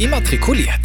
immatrikuliert. 0.00 0.80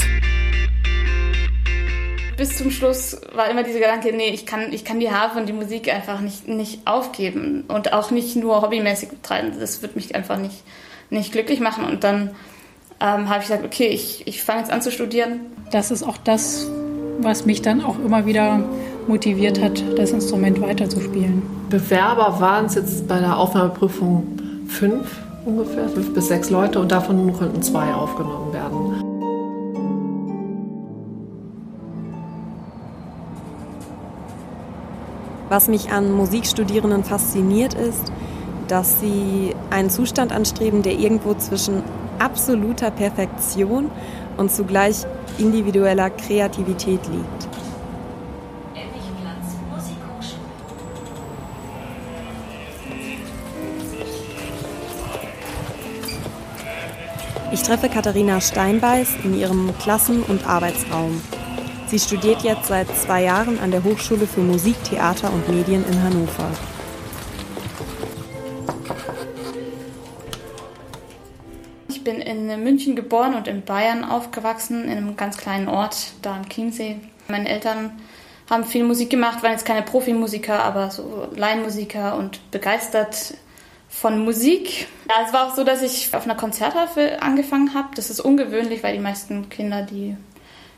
Bis 2.37 2.57
zum 2.57 2.69
Schluss 2.69 3.21
war 3.33 3.49
immer 3.49 3.63
dieser 3.63 3.79
Gedanke, 3.79 4.11
nee, 4.13 4.27
ich 4.27 4.45
kann, 4.45 4.73
ich 4.73 4.83
kann 4.83 4.99
die 4.99 5.09
Harfe 5.09 5.39
und 5.39 5.47
die 5.47 5.53
Musik 5.53 5.91
einfach 5.91 6.19
nicht, 6.19 6.49
nicht 6.49 6.85
aufgeben 6.85 7.63
und 7.69 7.93
auch 7.93 8.11
nicht 8.11 8.35
nur 8.35 8.61
hobbymäßig 8.61 9.07
betreiben. 9.07 9.53
Das 9.57 9.81
wird 9.81 9.95
mich 9.95 10.13
einfach 10.15 10.37
nicht, 10.37 10.63
nicht 11.09 11.31
glücklich 11.31 11.61
machen. 11.61 11.85
Und 11.85 12.03
dann 12.03 12.31
ähm, 12.99 13.29
habe 13.29 13.37
ich 13.39 13.47
gesagt, 13.47 13.63
okay, 13.63 13.87
ich, 13.87 14.27
ich 14.27 14.43
fange 14.43 14.59
jetzt 14.59 14.71
an 14.71 14.81
zu 14.81 14.91
studieren. 14.91 15.39
Das 15.71 15.91
ist 15.91 16.03
auch 16.03 16.17
das, 16.17 16.67
was 17.19 17.45
mich 17.45 17.61
dann 17.61 17.85
auch 17.85 17.97
immer 17.97 18.25
wieder 18.25 18.67
motiviert 19.07 19.61
hat, 19.61 19.81
das 19.97 20.11
Instrument 20.11 20.59
weiterzuspielen. 20.59 21.41
Bewerber 21.69 22.41
waren 22.41 22.65
es 22.65 22.75
jetzt 22.75 23.07
bei 23.07 23.19
der 23.19 23.37
Aufnahmeprüfung 23.37 24.27
fünf 24.67 25.07
ungefähr, 25.45 25.87
fünf 25.89 26.13
bis 26.13 26.27
sechs 26.27 26.49
Leute 26.49 26.79
und 26.79 26.91
davon 26.91 27.31
konnten 27.33 27.61
zwei 27.61 27.93
aufgenommen 27.93 28.51
werden. 28.51 28.94
Was 35.49 35.67
mich 35.67 35.91
an 35.91 36.11
Musikstudierenden 36.11 37.03
fasziniert 37.03 37.75
ist, 37.75 38.11
dass 38.67 38.99
sie 38.99 39.55
einen 39.69 39.89
Zustand 39.89 40.31
anstreben, 40.31 40.81
der 40.81 40.93
irgendwo 40.93 41.35
zwischen 41.35 41.83
absoluter 42.19 42.91
Perfektion 42.91 43.91
und 44.37 44.51
zugleich 44.51 45.05
individueller 45.37 46.09
Kreativität 46.09 47.01
liegt. 47.07 47.47
Ich 57.51 57.63
treffe 57.63 57.87
Katharina 57.87 58.41
Steinbeiß 58.41 59.15
in 59.23 59.39
ihrem 59.39 59.73
Klassen- 59.79 60.23
und 60.23 60.45
Arbeitsraum. 60.45 61.21
Sie 61.87 61.99
studiert 61.99 62.41
jetzt 62.41 62.65
seit 62.67 62.87
zwei 62.97 63.23
Jahren 63.23 63.59
an 63.59 63.69
der 63.69 63.83
Hochschule 63.83 64.25
für 64.25 64.41
Musik, 64.41 64.75
Theater 64.83 65.31
und 65.31 65.47
Medien 65.47 65.85
in 65.87 66.01
Hannover. 66.01 66.49
Ich 71.87 72.03
bin 72.03 72.21
in 72.21 72.63
München 72.63 72.95
geboren 72.95 73.35
und 73.35 73.47
in 73.47 73.61
Bayern 73.63 74.03
aufgewachsen, 74.03 74.85
in 74.85 74.97
einem 74.97 75.15
ganz 75.15 75.37
kleinen 75.37 75.67
Ort, 75.67 76.13
da 76.23 76.35
am 76.35 76.49
Chiemsee. 76.49 76.97
Meine 77.27 77.47
Eltern 77.47 77.91
haben 78.49 78.65
viel 78.65 78.83
Musik 78.83 79.11
gemacht, 79.11 79.43
waren 79.43 79.51
jetzt 79.51 79.65
keine 79.65 79.83
Profimusiker, 79.83 80.63
aber 80.63 80.89
so 80.89 81.27
Laienmusiker 81.35 82.17
und 82.17 82.51
begeistert 82.51 83.35
von 83.89 84.23
Musik. 84.25 84.87
Ja, 85.07 85.25
es 85.25 85.33
war 85.33 85.47
auch 85.47 85.55
so, 85.55 85.63
dass 85.63 85.83
ich 85.83 86.13
auf 86.13 86.25
einer 86.25 86.35
Konzerthafe 86.35 87.21
angefangen 87.21 87.73
habe. 87.75 87.89
Das 87.95 88.09
ist 88.09 88.19
ungewöhnlich, 88.19 88.83
weil 88.83 88.93
die 88.93 89.01
meisten 89.01 89.49
Kinder, 89.49 89.83
die 89.83 90.17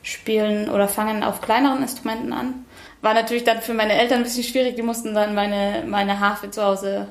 spielen 0.07 0.69
oder 0.69 0.87
fangen 0.87 1.21
auf 1.21 1.41
kleineren 1.41 1.81
Instrumenten 1.81 2.31
an. 2.31 2.65
War 3.01 3.13
natürlich 3.13 3.43
dann 3.43 3.61
für 3.61 3.73
meine 3.73 3.93
Eltern 3.93 4.19
ein 4.19 4.23
bisschen 4.23 4.43
schwierig. 4.43 4.75
Die 4.75 4.81
mussten 4.81 5.13
dann 5.13 5.35
meine, 5.35 5.83
meine 5.85 6.21
Harfe 6.21 6.49
zu 6.49 6.63
Hause 6.63 7.09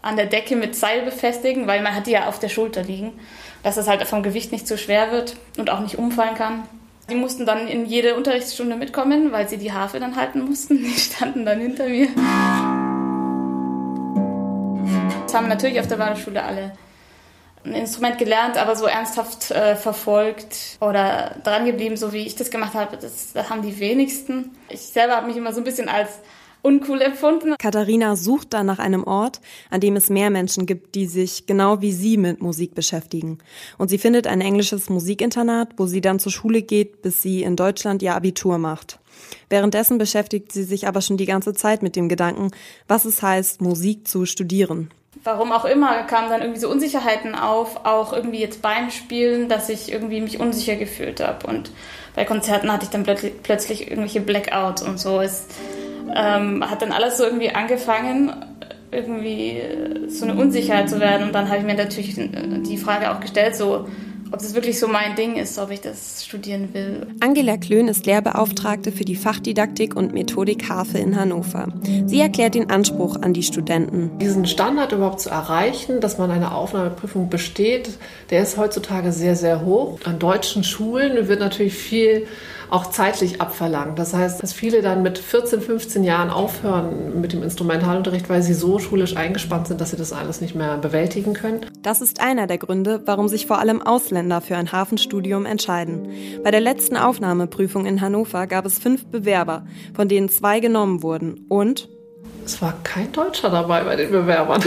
an 0.00 0.16
der 0.16 0.26
Decke 0.26 0.56
mit 0.56 0.74
Seil 0.74 1.02
befestigen, 1.02 1.66
weil 1.66 1.82
man 1.82 1.94
hat 1.94 2.06
die 2.06 2.12
ja 2.12 2.26
auf 2.26 2.38
der 2.38 2.48
Schulter 2.48 2.82
liegen, 2.82 3.12
dass 3.62 3.76
es 3.76 3.86
halt 3.86 4.02
vom 4.04 4.22
Gewicht 4.22 4.50
nicht 4.50 4.66
zu 4.66 4.78
schwer 4.78 5.12
wird 5.12 5.36
und 5.58 5.68
auch 5.68 5.80
nicht 5.80 5.98
umfallen 5.98 6.36
kann. 6.36 6.62
Die 7.10 7.16
mussten 7.16 7.44
dann 7.44 7.68
in 7.68 7.84
jede 7.84 8.14
Unterrichtsstunde 8.14 8.76
mitkommen, 8.76 9.30
weil 9.30 9.46
sie 9.48 9.58
die 9.58 9.72
Harfe 9.72 10.00
dann 10.00 10.16
halten 10.16 10.40
mussten. 10.40 10.78
Die 10.82 10.98
standen 10.98 11.44
dann 11.44 11.60
hinter 11.60 11.88
mir. 11.88 12.08
Das 15.22 15.34
haben 15.34 15.48
natürlich 15.48 15.80
auf 15.80 15.88
der 15.88 15.98
Waldorfschule 15.98 16.42
alle 16.42 16.72
ein 17.64 17.74
Instrument 17.74 18.18
gelernt, 18.18 18.56
aber 18.56 18.76
so 18.76 18.86
ernsthaft 18.86 19.50
äh, 19.50 19.76
verfolgt 19.76 20.78
oder 20.80 21.36
dran 21.44 21.64
geblieben, 21.64 21.96
so 21.96 22.12
wie 22.12 22.26
ich 22.26 22.36
das 22.36 22.50
gemacht 22.50 22.74
habe, 22.74 22.96
das, 22.96 23.32
das 23.32 23.50
haben 23.50 23.62
die 23.62 23.78
wenigsten. 23.78 24.56
Ich 24.68 24.80
selber 24.80 25.16
habe 25.16 25.26
mich 25.26 25.36
immer 25.36 25.52
so 25.52 25.60
ein 25.60 25.64
bisschen 25.64 25.88
als 25.88 26.10
uncool 26.62 27.00
empfunden. 27.00 27.54
Katharina 27.58 28.16
sucht 28.16 28.52
dann 28.52 28.66
nach 28.66 28.78
einem 28.78 29.04
Ort, 29.04 29.40
an 29.70 29.80
dem 29.80 29.96
es 29.96 30.10
mehr 30.10 30.30
Menschen 30.30 30.66
gibt, 30.66 30.94
die 30.94 31.06
sich 31.06 31.46
genau 31.46 31.80
wie 31.80 31.92
sie 31.92 32.16
mit 32.16 32.42
Musik 32.42 32.74
beschäftigen. 32.74 33.38
Und 33.78 33.88
sie 33.88 33.98
findet 33.98 34.26
ein 34.26 34.40
englisches 34.40 34.88
Musikinternat, 34.88 35.74
wo 35.76 35.86
sie 35.86 36.00
dann 36.00 36.18
zur 36.18 36.32
Schule 36.32 36.62
geht, 36.62 37.02
bis 37.02 37.22
sie 37.22 37.42
in 37.42 37.56
Deutschland 37.56 38.02
ihr 38.02 38.14
Abitur 38.14 38.58
macht. 38.58 38.98
Währenddessen 39.48 39.98
beschäftigt 39.98 40.52
sie 40.52 40.64
sich 40.64 40.86
aber 40.86 41.00
schon 41.00 41.16
die 41.16 41.26
ganze 41.26 41.54
Zeit 41.54 41.82
mit 41.82 41.96
dem 41.96 42.08
Gedanken, 42.08 42.50
was 42.86 43.04
es 43.04 43.22
heißt, 43.22 43.60
Musik 43.60 44.06
zu 44.06 44.26
studieren 44.26 44.90
warum 45.24 45.52
auch 45.52 45.64
immer, 45.64 46.02
kamen 46.04 46.30
dann 46.30 46.40
irgendwie 46.40 46.60
so 46.60 46.70
Unsicherheiten 46.70 47.34
auf, 47.34 47.84
auch 47.84 48.12
irgendwie 48.12 48.40
jetzt 48.40 48.62
beim 48.62 48.90
Spielen, 48.90 49.48
dass 49.48 49.68
ich 49.68 49.92
irgendwie 49.92 50.20
mich 50.20 50.40
unsicher 50.40 50.76
gefühlt 50.76 51.20
habe. 51.20 51.46
Und 51.46 51.70
bei 52.14 52.24
Konzerten 52.24 52.72
hatte 52.72 52.84
ich 52.84 52.90
dann 52.90 53.04
plötzlich, 53.04 53.90
irgendwelche 53.90 54.20
Blackouts 54.20 54.82
und 54.82 54.98
so. 54.98 55.20
Es 55.20 55.46
ähm, 56.14 56.68
hat 56.68 56.82
dann 56.82 56.92
alles 56.92 57.18
so 57.18 57.24
irgendwie 57.24 57.50
angefangen, 57.50 58.32
irgendwie 58.90 59.60
so 60.08 60.24
eine 60.24 60.34
Unsicherheit 60.34 60.88
zu 60.88 61.00
werden. 61.00 61.26
Und 61.26 61.34
dann 61.34 61.48
habe 61.48 61.58
ich 61.58 61.64
mir 61.64 61.74
natürlich 61.74 62.14
die 62.16 62.78
Frage 62.78 63.10
auch 63.10 63.20
gestellt, 63.20 63.56
so, 63.56 63.86
ob 64.30 64.38
das 64.40 64.54
wirklich 64.54 64.78
so 64.78 64.88
mein 64.88 65.16
Ding 65.16 65.36
ist, 65.36 65.58
ob 65.58 65.70
ich 65.70 65.80
das 65.80 66.24
studieren 66.24 66.74
will. 66.74 67.06
Angela 67.20 67.56
Klön 67.56 67.88
ist 67.88 68.06
Lehrbeauftragte 68.06 68.92
für 68.92 69.04
die 69.04 69.16
Fachdidaktik 69.16 69.96
und 69.96 70.12
Methodik 70.12 70.68
Harfe 70.68 70.98
in 70.98 71.18
Hannover. 71.18 71.68
Sie 72.06 72.20
erklärt 72.20 72.54
den 72.54 72.70
Anspruch 72.70 73.16
an 73.22 73.32
die 73.32 73.42
Studenten. 73.42 74.18
Diesen 74.18 74.46
Standard 74.46 74.92
überhaupt 74.92 75.20
zu 75.20 75.30
erreichen, 75.30 76.00
dass 76.00 76.18
man 76.18 76.30
eine 76.30 76.52
Aufnahmeprüfung 76.52 77.30
besteht, 77.30 77.90
der 78.30 78.42
ist 78.42 78.56
heutzutage 78.56 79.12
sehr, 79.12 79.36
sehr 79.36 79.64
hoch. 79.64 79.98
An 80.04 80.18
deutschen 80.18 80.64
Schulen 80.64 81.28
wird 81.28 81.40
natürlich 81.40 81.74
viel 81.74 82.26
auch 82.70 82.90
zeitlich 82.90 83.40
abverlangt. 83.40 83.98
Das 83.98 84.14
heißt, 84.14 84.42
dass 84.42 84.52
viele 84.52 84.82
dann 84.82 85.02
mit 85.02 85.18
14, 85.18 85.60
15 85.60 86.04
Jahren 86.04 86.30
aufhören 86.30 87.20
mit 87.20 87.32
dem 87.32 87.42
Instrumentalunterricht, 87.42 88.28
weil 88.28 88.42
sie 88.42 88.54
so 88.54 88.78
schulisch 88.78 89.16
eingespannt 89.16 89.68
sind, 89.68 89.80
dass 89.80 89.90
sie 89.90 89.96
das 89.96 90.12
alles 90.12 90.40
nicht 90.40 90.54
mehr 90.54 90.76
bewältigen 90.76 91.32
können. 91.32 91.66
Das 91.82 92.00
ist 92.00 92.20
einer 92.20 92.46
der 92.46 92.58
Gründe, 92.58 93.02
warum 93.06 93.28
sich 93.28 93.46
vor 93.46 93.58
allem 93.58 93.80
Ausländer 93.80 94.40
für 94.40 94.56
ein 94.56 94.72
Hafenstudium 94.72 95.46
entscheiden. 95.46 96.08
Bei 96.44 96.50
der 96.50 96.60
letzten 96.60 96.96
Aufnahmeprüfung 96.96 97.86
in 97.86 98.00
Hannover 98.00 98.46
gab 98.46 98.66
es 98.66 98.78
fünf 98.78 99.06
Bewerber, 99.06 99.64
von 99.94 100.08
denen 100.08 100.28
zwei 100.28 100.60
genommen 100.60 101.02
wurden. 101.02 101.46
Und? 101.48 101.88
Es 102.44 102.60
war 102.60 102.74
kein 102.82 103.12
Deutscher 103.12 103.50
dabei 103.50 103.84
bei 103.84 103.96
den 103.96 104.10
Bewerbern. 104.10 104.62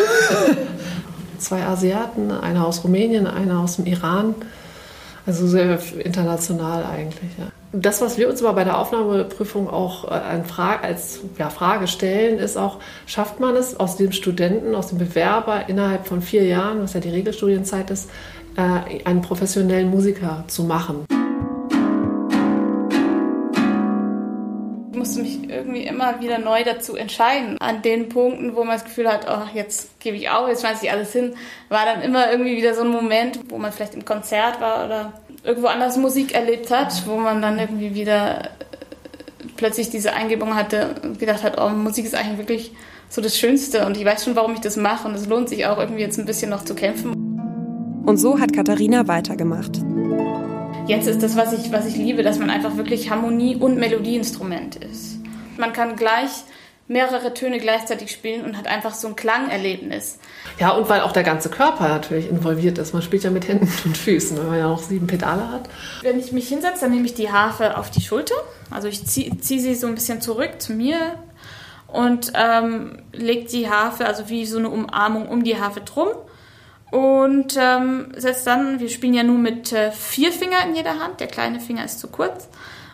zwei 1.37 1.63
Asiaten, 1.63 2.31
einer 2.31 2.65
aus 2.65 2.83
Rumänien, 2.83 3.27
einer 3.27 3.59
aus 3.59 3.77
dem 3.77 3.85
Iran. 3.85 4.35
Also 5.25 5.47
sehr 5.47 5.79
international 6.03 6.83
eigentlich. 6.85 7.31
Ja. 7.37 7.47
Das, 7.73 8.01
was 8.01 8.17
wir 8.17 8.27
uns 8.27 8.43
aber 8.43 8.53
bei 8.53 8.63
der 8.65 8.77
Aufnahmeprüfung 8.77 9.69
auch 9.69 10.11
äh, 10.11 10.43
Frage, 10.43 10.83
als 10.83 11.21
ja, 11.37 11.49
Frage 11.49 11.87
stellen, 11.87 12.37
ist 12.37 12.57
auch, 12.57 12.79
schafft 13.05 13.39
man 13.39 13.55
es 13.55 13.79
aus 13.79 13.95
dem 13.95 14.11
Studenten, 14.11 14.75
aus 14.75 14.89
dem 14.89 14.97
Bewerber 14.97 15.69
innerhalb 15.69 16.05
von 16.05 16.21
vier 16.21 16.43
Jahren, 16.43 16.83
was 16.83 16.93
ja 16.95 16.99
die 16.99 17.09
Regelstudienzeit 17.09 17.89
ist, 17.89 18.09
äh, 18.57 19.05
einen 19.05 19.21
professionellen 19.21 19.89
Musiker 19.89 20.43
zu 20.47 20.65
machen? 20.65 21.05
Ich 24.91 24.97
musste 24.97 25.21
mich 25.21 25.49
irgendwie 25.49 25.85
immer 25.85 26.19
wieder 26.19 26.39
neu 26.39 26.65
dazu 26.65 26.97
entscheiden. 26.97 27.57
An 27.61 27.81
den 27.81 28.09
Punkten, 28.09 28.53
wo 28.53 28.65
man 28.65 28.75
das 28.75 28.83
Gefühl 28.83 29.07
hat, 29.07 29.25
oh, 29.29 29.47
jetzt 29.55 29.97
gebe 30.01 30.17
ich 30.17 30.29
auf, 30.29 30.49
jetzt 30.49 30.59
schmeiße 30.59 30.85
ich 30.85 30.91
alles 30.91 31.13
hin, 31.13 31.35
war 31.69 31.85
dann 31.85 32.01
immer 32.01 32.29
irgendwie 32.31 32.57
wieder 32.57 32.73
so 32.73 32.81
ein 32.81 32.89
Moment, 32.89 33.39
wo 33.47 33.57
man 33.57 33.71
vielleicht 33.71 33.95
im 33.95 34.03
Konzert 34.03 34.59
war 34.59 34.85
oder 34.85 35.13
irgendwo 35.43 35.67
anders 35.67 35.97
Musik 35.97 36.33
erlebt 36.33 36.71
hat, 36.71 37.07
wo 37.07 37.17
man 37.17 37.41
dann 37.41 37.59
irgendwie 37.59 37.93
wieder 37.93 38.45
äh, 38.45 38.47
plötzlich 39.57 39.89
diese 39.89 40.13
Eingebung 40.13 40.55
hatte 40.55 40.95
und 41.03 41.19
gedacht 41.19 41.43
hat, 41.43 41.59
oh, 41.59 41.69
Musik 41.69 42.05
ist 42.05 42.15
eigentlich 42.15 42.37
wirklich 42.37 42.71
so 43.09 43.21
das 43.21 43.37
Schönste 43.37 43.85
und 43.85 43.97
ich 43.97 44.05
weiß 44.05 44.23
schon, 44.23 44.35
warum 44.35 44.53
ich 44.53 44.61
das 44.61 44.77
mache 44.77 45.07
und 45.07 45.15
es 45.15 45.27
lohnt 45.27 45.49
sich 45.49 45.65
auch 45.65 45.77
irgendwie 45.77 46.01
jetzt 46.01 46.17
ein 46.17 46.25
bisschen 46.25 46.49
noch 46.49 46.63
zu 46.63 46.75
kämpfen. 46.75 47.13
Und 48.05 48.17
so 48.17 48.39
hat 48.39 48.53
Katharina 48.53 49.07
weitergemacht. 49.07 49.79
Jetzt 50.87 51.07
ist 51.07 51.21
das, 51.21 51.35
was 51.35 51.53
ich, 51.53 51.71
was 51.71 51.85
ich 51.85 51.95
liebe, 51.95 52.23
dass 52.23 52.39
man 52.39 52.49
einfach 52.49 52.77
wirklich 52.77 53.09
Harmonie- 53.09 53.55
und 53.55 53.77
Melodieinstrument 53.77 54.77
ist. 54.77 55.19
Man 55.57 55.73
kann 55.73 55.95
gleich 55.95 56.31
mehrere 56.91 57.33
Töne 57.33 57.59
gleichzeitig 57.59 58.11
spielen 58.11 58.43
und 58.43 58.57
hat 58.57 58.67
einfach 58.67 58.93
so 58.93 59.07
ein 59.07 59.15
Klangerlebnis. 59.15 60.19
Ja, 60.59 60.71
und 60.71 60.89
weil 60.89 61.01
auch 61.01 61.13
der 61.13 61.23
ganze 61.23 61.49
Körper 61.49 61.87
natürlich 61.87 62.29
involviert 62.29 62.77
ist. 62.77 62.93
Man 62.93 63.01
spielt 63.01 63.23
ja 63.23 63.29
mit 63.29 63.47
Händen 63.47 63.71
und 63.85 63.97
Füßen, 63.97 64.37
weil 64.37 64.45
man 64.45 64.59
ja 64.59 64.67
auch 64.67 64.81
sieben 64.81 65.07
Pedale 65.07 65.49
hat. 65.49 65.69
Wenn 66.01 66.19
ich 66.19 66.33
mich 66.33 66.49
hinsetze, 66.49 66.81
dann 66.81 66.91
nehme 66.91 67.05
ich 67.05 67.13
die 67.13 67.31
Harfe 67.31 67.77
auf 67.77 67.89
die 67.91 68.01
Schulter. 68.01 68.35
Also 68.69 68.89
ich 68.89 69.05
ziehe 69.05 69.37
zieh 69.39 69.61
sie 69.61 69.73
so 69.75 69.87
ein 69.87 69.95
bisschen 69.95 70.21
zurück 70.21 70.61
zu 70.61 70.73
mir 70.73 70.97
und 71.87 72.33
ähm, 72.35 73.01
lege 73.13 73.45
die 73.45 73.69
Harfe, 73.69 74.05
also 74.05 74.27
wie 74.27 74.45
so 74.45 74.57
eine 74.57 74.69
Umarmung 74.69 75.29
um 75.29 75.45
die 75.45 75.59
Harfe 75.59 75.81
drum. 75.81 76.09
Und 76.91 77.57
ähm, 77.57 78.11
setzt 78.17 78.45
dann, 78.45 78.81
wir 78.81 78.89
spielen 78.89 79.13
ja 79.13 79.23
nur 79.23 79.37
mit 79.37 79.71
äh, 79.71 79.93
vier 79.93 80.33
Fingern 80.33 80.69
in 80.69 80.75
jeder 80.75 80.99
Hand, 80.99 81.21
der 81.21 81.27
kleine 81.27 81.61
Finger 81.61 81.85
ist 81.85 82.01
zu 82.01 82.09
kurz 82.09 82.49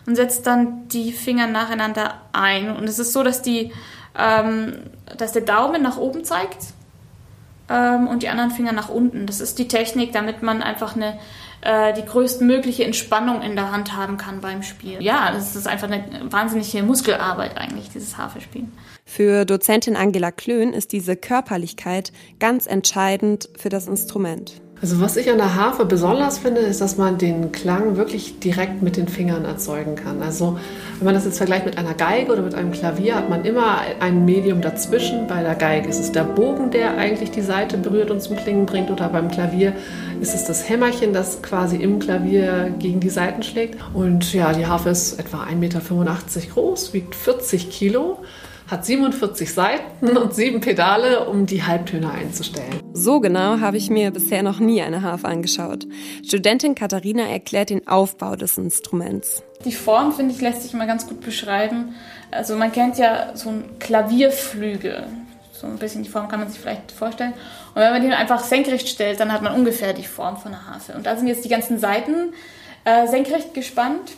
und 0.08 0.14
setzt 0.14 0.46
dann 0.46 0.88
die 0.88 1.12
Finger 1.12 1.46
nacheinander 1.46 2.14
ein. 2.32 2.74
Und 2.74 2.84
es 2.84 2.98
ist 2.98 3.12
so, 3.12 3.22
dass, 3.22 3.42
die, 3.42 3.72
ähm, 4.18 4.78
dass 5.18 5.32
der 5.32 5.42
Daumen 5.42 5.82
nach 5.82 5.98
oben 5.98 6.24
zeigt 6.24 6.68
ähm, 7.68 8.08
und 8.08 8.22
die 8.22 8.30
anderen 8.30 8.50
Finger 8.50 8.72
nach 8.72 8.88
unten. 8.88 9.26
Das 9.26 9.42
ist 9.42 9.58
die 9.58 9.68
Technik, 9.68 10.14
damit 10.14 10.42
man 10.42 10.62
einfach 10.62 10.96
eine 10.96 11.18
äh, 11.60 11.92
die 11.92 12.06
größtmögliche 12.06 12.84
Entspannung 12.84 13.42
in 13.42 13.54
der 13.54 13.70
Hand 13.70 13.94
haben 13.94 14.16
kann 14.16 14.40
beim 14.40 14.62
Spiel. 14.62 15.02
Ja, 15.02 15.30
das 15.30 15.54
ist 15.54 15.68
einfach 15.68 15.90
eine 15.90 16.32
wahnsinnige 16.32 16.82
Muskelarbeit 16.82 17.58
eigentlich, 17.58 17.90
dieses 17.90 18.16
Harfespielen. 18.16 18.72
Für 19.04 19.44
Dozentin 19.44 19.94
Angela 19.94 20.30
Klön 20.30 20.72
ist 20.72 20.92
diese 20.92 21.16
Körperlichkeit 21.16 22.12
ganz 22.40 22.66
entscheidend 22.66 23.50
für 23.58 23.68
das 23.68 23.88
Instrument. 23.88 24.62
Also 24.80 25.00
was 25.00 25.16
ich 25.16 25.28
an 25.28 25.38
der 25.38 25.56
Harfe 25.56 25.84
besonders 25.84 26.38
finde, 26.38 26.60
ist, 26.60 26.80
dass 26.80 26.96
man 26.96 27.18
den 27.18 27.50
Klang 27.50 27.96
wirklich 27.96 28.38
direkt 28.38 28.80
mit 28.80 28.96
den 28.96 29.08
Fingern 29.08 29.44
erzeugen 29.44 29.96
kann. 29.96 30.22
Also 30.22 30.56
wenn 30.98 31.06
man 31.06 31.14
das 31.14 31.24
jetzt 31.24 31.38
vergleicht 31.38 31.66
mit 31.66 31.76
einer 31.78 31.94
Geige 31.94 32.32
oder 32.32 32.42
mit 32.42 32.54
einem 32.54 32.70
Klavier, 32.70 33.16
hat 33.16 33.28
man 33.28 33.44
immer 33.44 33.80
ein 33.98 34.24
Medium 34.24 34.60
dazwischen. 34.60 35.26
Bei 35.26 35.42
der 35.42 35.56
Geige 35.56 35.88
ist 35.88 35.98
es 35.98 36.12
der 36.12 36.22
Bogen, 36.22 36.70
der 36.70 36.96
eigentlich 36.96 37.32
die 37.32 37.42
Seite 37.42 37.76
berührt 37.76 38.12
und 38.12 38.22
zum 38.22 38.36
Klingen 38.36 38.66
bringt. 38.66 38.88
Oder 38.90 39.08
beim 39.08 39.28
Klavier 39.28 39.72
ist 40.20 40.34
es 40.34 40.44
das 40.44 40.68
Hämmerchen, 40.68 41.12
das 41.12 41.42
quasi 41.42 41.76
im 41.76 41.98
Klavier 41.98 42.72
gegen 42.78 43.00
die 43.00 43.10
Seiten 43.10 43.42
schlägt. 43.42 43.80
Und 43.94 44.32
ja, 44.32 44.52
die 44.52 44.66
Harfe 44.66 44.90
ist 44.90 45.18
etwa 45.18 45.42
1,85 45.42 45.56
Meter 45.56 45.80
groß, 46.54 46.92
wiegt 46.92 47.16
40 47.16 47.70
Kilo 47.70 48.18
hat 48.68 48.84
47 48.84 49.52
Seiten 49.52 50.16
und 50.16 50.34
sieben 50.34 50.60
Pedale, 50.60 51.26
um 51.28 51.46
die 51.46 51.62
Halbtöne 51.62 52.10
einzustellen. 52.10 52.80
So 52.92 53.18
genau 53.18 53.60
habe 53.60 53.78
ich 53.78 53.88
mir 53.88 54.10
bisher 54.10 54.42
noch 54.42 54.60
nie 54.60 54.82
eine 54.82 55.02
Harfe 55.02 55.26
angeschaut. 55.26 55.86
Studentin 56.24 56.74
Katharina 56.74 57.22
erklärt 57.22 57.70
den 57.70 57.88
Aufbau 57.88 58.36
des 58.36 58.58
Instruments. 58.58 59.42
Die 59.64 59.72
Form, 59.72 60.12
finde 60.12 60.34
ich, 60.34 60.40
lässt 60.40 60.62
sich 60.62 60.74
mal 60.74 60.86
ganz 60.86 61.06
gut 61.06 61.20
beschreiben. 61.22 61.94
Also 62.30 62.56
man 62.56 62.70
kennt 62.70 62.98
ja 62.98 63.34
so 63.34 63.48
einen 63.48 63.78
Klavierflügel. 63.78 65.06
So 65.52 65.66
ein 65.66 65.78
bisschen 65.78 66.02
die 66.02 66.10
Form 66.10 66.28
kann 66.28 66.40
man 66.40 66.50
sich 66.50 66.60
vielleicht 66.60 66.92
vorstellen. 66.92 67.32
Und 67.74 67.80
wenn 67.80 67.92
man 67.92 68.02
den 68.02 68.12
einfach 68.12 68.44
senkrecht 68.44 68.88
stellt, 68.88 69.18
dann 69.18 69.32
hat 69.32 69.42
man 69.42 69.54
ungefähr 69.54 69.94
die 69.94 70.04
Form 70.04 70.36
von 70.36 70.52
einer 70.52 70.66
Harfe. 70.66 70.92
Und 70.92 71.06
da 71.06 71.16
sind 71.16 71.26
jetzt 71.26 71.44
die 71.44 71.48
ganzen 71.48 71.78
Seiten 71.78 72.34
äh, 72.84 73.08
senkrecht 73.08 73.54
gespannt. 73.54 74.12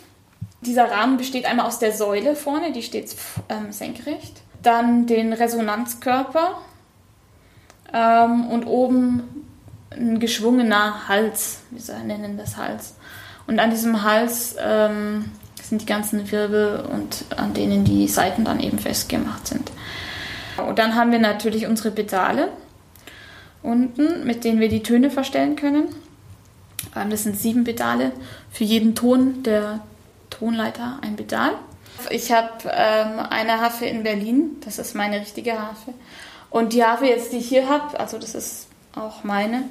Dieser 0.63 0.91
Rahmen 0.91 1.17
besteht 1.17 1.47
einmal 1.47 1.67
aus 1.67 1.79
der 1.79 1.93
Säule 1.93 2.37
vorne, 2.37 2.73
die 2.73 2.83
steht 2.83 3.15
ähm, 3.49 3.73
senkrecht, 3.73 4.43
dann 4.63 5.07
den 5.07 5.33
Resonanzkörper 5.33 6.59
ähm, 7.93 8.47
und 8.49 8.67
oben 8.67 9.47
ein 9.91 10.21
geschwungener 10.21 11.09
Hals, 11.09 11.61
wir 11.71 11.99
nennen 12.01 12.37
das 12.37 12.57
Hals. 12.57 12.95
Und 13.47 13.59
an 13.59 13.71
diesem 13.71 14.03
Hals 14.03 14.55
ähm, 14.61 15.33
sind 15.63 15.83
die 15.83 15.87
ganzen 15.87 16.31
Wirbel 16.31 16.85
und 16.93 17.25
an 17.37 17.55
denen 17.55 17.85
die 17.85 18.07
Seiten 18.07 18.45
dann 18.45 18.61
eben 18.61 18.79
festgemacht 18.79 19.47
sind. 19.47 19.73
Und 20.69 20.79
dann 20.79 20.95
haben 20.95 21.11
wir 21.11 21.19
natürlich 21.19 21.67
unsere 21.67 21.91
Pedale 21.91 22.49
unten, 23.63 24.25
mit 24.25 24.45
denen 24.45 24.61
wir 24.61 24.69
die 24.69 24.83
Töne 24.83 25.11
verstellen 25.11 25.57
können. 25.57 25.89
Ähm, 26.95 27.11
das 27.11 27.25
sind 27.25 27.37
sieben 27.37 27.65
Pedale 27.65 28.13
für 28.51 28.65
jeden 28.65 28.95
Ton 28.95 29.43
der 29.43 29.81
Tonleiter 30.41 30.99
ein 31.03 31.17
Pedal. 31.17 31.53
Ich 32.09 32.33
habe 32.33 32.49
ähm, 32.65 33.21
eine 33.29 33.61
Harfe 33.61 33.85
in 33.85 34.03
Berlin, 34.03 34.57
das 34.65 34.79
ist 34.79 34.95
meine 34.95 35.21
richtige 35.21 35.53
Harfe. 35.53 35.93
Und 36.49 36.73
die 36.73 36.83
Harfe 36.83 37.07
jetzt, 37.07 37.33
die 37.33 37.37
ich 37.37 37.49
hier 37.49 37.69
habe, 37.69 38.01
also 38.01 38.19
das 38.19 38.35
ist 38.35 38.69
auch 38.97 39.23
meine, 39.23 39.65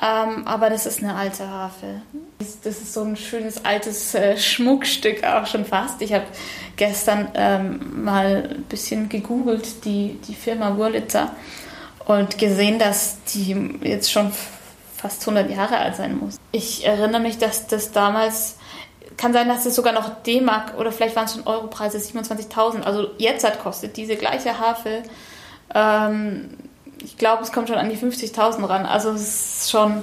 ähm, 0.00 0.46
aber 0.46 0.70
das 0.70 0.86
ist 0.86 1.02
eine 1.02 1.16
alte 1.16 1.48
Harfe. 1.48 2.02
Das 2.38 2.64
ist 2.64 2.92
so 2.92 3.02
ein 3.02 3.16
schönes 3.16 3.64
altes 3.64 4.14
äh, 4.14 4.36
Schmuckstück 4.36 5.24
auch 5.24 5.46
schon 5.46 5.64
fast. 5.64 6.00
Ich 6.00 6.12
habe 6.12 6.24
gestern 6.76 7.28
ähm, 7.34 8.04
mal 8.04 8.50
ein 8.56 8.62
bisschen 8.64 9.08
gegoogelt, 9.08 9.84
die, 9.84 10.18
die 10.26 10.34
Firma 10.34 10.76
Wurlitzer, 10.76 11.32
und 12.06 12.38
gesehen, 12.38 12.78
dass 12.78 13.16
die 13.32 13.78
jetzt 13.82 14.12
schon 14.12 14.30
fast 14.96 15.26
100 15.26 15.50
Jahre 15.50 15.78
alt 15.78 15.96
sein 15.96 16.18
muss. 16.18 16.36
Ich 16.52 16.86
erinnere 16.86 17.20
mich, 17.20 17.38
dass 17.38 17.66
das 17.66 17.92
damals 17.92 18.56
kann 19.16 19.32
sein, 19.32 19.48
dass 19.48 19.66
es 19.66 19.74
sogar 19.74 19.92
noch 19.92 20.22
D-Mark 20.22 20.78
oder 20.78 20.92
vielleicht 20.92 21.16
waren 21.16 21.26
es 21.26 21.34
schon 21.34 21.46
Europreise 21.46 21.98
27.000. 21.98 22.82
Also 22.82 23.08
jetzt 23.18 23.44
hat 23.44 23.60
kostet 23.60 23.96
diese 23.96 24.16
gleiche 24.16 24.58
Harfe, 24.58 25.02
ähm, 25.74 26.50
ich 27.02 27.18
glaube, 27.18 27.42
es 27.42 27.52
kommt 27.52 27.68
schon 27.68 27.76
an 27.76 27.90
die 27.90 27.96
50.000 27.96 28.66
ran. 28.68 28.86
Also 28.86 29.10
es 29.10 29.62
ist 29.62 29.70
schon 29.70 30.02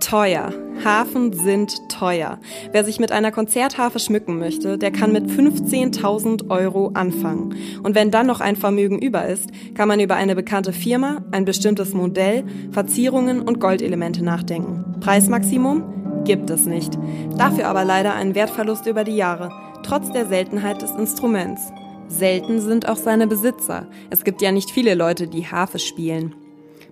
teuer. 0.00 0.52
Hafen 0.84 1.32
sind 1.32 1.88
teuer. 1.88 2.38
Wer 2.70 2.84
sich 2.84 3.00
mit 3.00 3.12
einer 3.12 3.32
Konzertharfe 3.32 3.98
schmücken 3.98 4.38
möchte, 4.38 4.78
der 4.78 4.90
kann 4.90 5.12
mit 5.12 5.26
15.000 5.26 6.50
Euro 6.50 6.90
anfangen. 6.94 7.56
Und 7.82 7.94
wenn 7.94 8.10
dann 8.10 8.26
noch 8.26 8.40
ein 8.40 8.56
Vermögen 8.56 8.98
über 8.98 9.26
ist, 9.26 9.50
kann 9.74 9.88
man 9.88 10.00
über 10.00 10.14
eine 10.14 10.34
bekannte 10.34 10.72
Firma, 10.72 11.22
ein 11.32 11.44
bestimmtes 11.44 11.92
Modell, 11.92 12.44
Verzierungen 12.72 13.40
und 13.40 13.58
Goldelemente 13.58 14.22
nachdenken. 14.22 15.00
Preismaximum 15.00 15.95
gibt 16.26 16.50
es 16.50 16.66
nicht. 16.66 16.98
Dafür 17.38 17.68
aber 17.68 17.84
leider 17.84 18.14
einen 18.14 18.34
Wertverlust 18.34 18.86
über 18.86 19.04
die 19.04 19.16
Jahre, 19.16 19.50
trotz 19.82 20.10
der 20.12 20.26
Seltenheit 20.26 20.82
des 20.82 20.90
Instruments. 20.90 21.72
Selten 22.08 22.60
sind 22.60 22.88
auch 22.88 22.96
seine 22.96 23.26
Besitzer. 23.26 23.86
Es 24.10 24.24
gibt 24.24 24.42
ja 24.42 24.52
nicht 24.52 24.70
viele 24.70 24.94
Leute, 24.94 25.26
die 25.26 25.46
Harfe 25.46 25.78
spielen. 25.78 26.34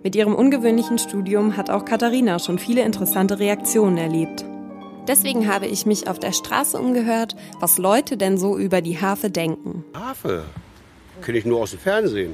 Mit 0.02 0.16
ihrem 0.16 0.34
ungewöhnlichen 0.34 0.98
Studium 0.98 1.56
hat 1.56 1.70
auch 1.70 1.84
Katharina 1.84 2.38
schon 2.38 2.58
viele 2.58 2.82
interessante 2.82 3.38
Reaktionen 3.38 3.96
erlebt. 3.96 4.44
Deswegen 5.06 5.52
habe 5.52 5.66
ich 5.66 5.86
mich 5.86 6.08
auf 6.08 6.18
der 6.18 6.32
Straße 6.32 6.78
umgehört, 6.78 7.36
was 7.60 7.78
Leute 7.78 8.16
denn 8.16 8.38
so 8.38 8.56
über 8.56 8.80
die 8.80 9.00
Harfe 9.00 9.30
denken. 9.30 9.84
Harfe? 9.94 10.44
Kenne 11.22 11.38
ich 11.38 11.44
nur 11.44 11.60
aus 11.60 11.70
dem 11.70 11.80
Fernsehen. 11.80 12.32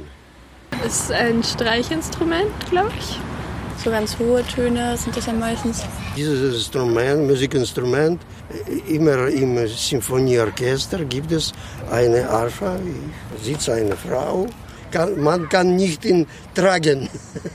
Ist 0.86 1.12
ein 1.12 1.42
Streichinstrument, 1.42 2.70
glaube 2.70 2.92
ich. 2.98 3.18
So 3.82 3.90
ganz 3.90 4.18
hohe 4.18 4.44
Töne 4.44 4.94
sind 4.98 5.16
das 5.16 5.24
ja 5.24 5.32
meistens. 5.32 5.82
Dieses 6.14 6.54
Instrument, 6.54 7.26
Musikinstrument, 7.26 8.20
immer 8.86 9.28
im 9.28 9.66
Symphonieorchester 9.66 11.02
gibt 11.06 11.32
es 11.32 11.52
eine 11.90 12.28
Arfa, 12.28 12.76
sitzt 13.42 13.70
eine 13.70 13.96
Frau. 13.96 14.46
man 15.16 15.48
kann 15.48 15.76
nicht 15.76 16.04
ihn 16.04 16.26
tragen. 16.54 17.08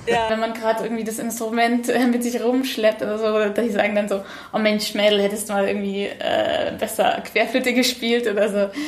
Ja, 0.08 0.30
wenn 0.30 0.40
man 0.40 0.54
gerade 0.56 0.86
irgendwie 0.86 1.04
das 1.04 1.20
Instrument 1.20 1.90
äh, 1.90 2.08
mit 2.08 2.24
sich 2.24 2.42
rumschleppt 2.42 3.04
oder 3.04 3.20
so, 3.20 3.62
die 3.62 3.70
sagen 3.70 3.94
dann 3.94 4.10
so, 4.10 4.24
oh 4.52 4.58
Mensch, 4.58 4.96
Mädel, 4.96 5.22
hättest 5.22 5.50
du 5.50 5.54
mal 5.54 5.68
irgendwie 5.68 6.06
äh, 6.06 6.74
besser 6.80 7.22
Querflöte 7.32 7.74
gespielt 7.74 8.28
oder 8.28 8.50
so. 8.50 8.80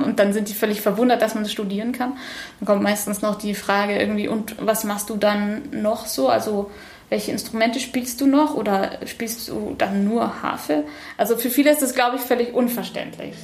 Und 0.00 0.20
dann 0.20 0.32
sind 0.32 0.48
die 0.48 0.54
völlig 0.54 0.80
verwundert, 0.80 1.20
dass 1.20 1.34
man 1.34 1.42
das 1.42 1.52
studieren 1.52 1.92
kann. 1.92 2.12
Dann 2.60 2.66
kommt 2.66 2.82
meistens 2.82 3.20
noch 3.20 3.36
die 3.36 3.54
Frage 3.54 3.98
irgendwie, 3.98 4.28
und 4.28 4.54
was 4.64 4.84
machst 4.84 5.10
du 5.10 5.16
dann 5.16 5.62
noch 5.72 6.06
so? 6.06 6.28
Also 6.28 6.70
welche 7.08 7.32
Instrumente 7.32 7.80
spielst 7.80 8.20
du 8.20 8.26
noch 8.26 8.54
oder 8.54 8.98
spielst 9.06 9.48
du 9.48 9.74
dann 9.76 10.04
nur 10.04 10.42
Harfe? 10.42 10.84
Also 11.18 11.36
für 11.36 11.50
viele 11.50 11.70
ist 11.70 11.82
das, 11.82 11.94
glaube 11.94 12.16
ich, 12.16 12.22
völlig 12.22 12.54
unverständlich. 12.54 13.34